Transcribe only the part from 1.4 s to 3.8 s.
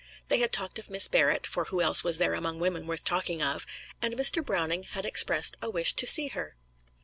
(for who else was there among women worth talking of!)